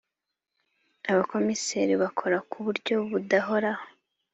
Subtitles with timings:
[1.11, 3.85] abakomiseri bakora ku buryo budahoraho.